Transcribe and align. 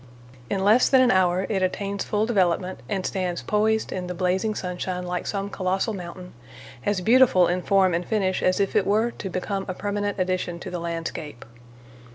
In 0.49 0.63
less 0.63 0.89
than 0.89 0.99
an 0.99 1.11
hour 1.11 1.45
it 1.47 1.61
attains 1.61 2.03
full 2.03 2.25
development 2.25 2.79
and 2.89 3.05
stands 3.05 3.43
poised 3.43 3.91
in 3.91 4.07
the 4.07 4.15
blazing 4.15 4.55
sunshine 4.55 5.05
like 5.05 5.27
some 5.27 5.47
colossal 5.47 5.93
mountain, 5.93 6.33
as 6.83 7.01
beautiful 7.01 7.45
in 7.47 7.61
form 7.61 7.93
and 7.93 8.03
finish 8.03 8.41
as 8.41 8.59
if 8.59 8.75
it 8.75 8.87
were 8.87 9.11
to 9.11 9.29
become 9.29 9.63
a 9.67 9.75
permanent 9.75 10.17
addition 10.17 10.59
to 10.61 10.71
the 10.71 10.79
landscape. 10.79 11.45